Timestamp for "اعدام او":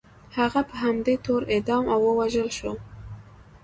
1.53-1.99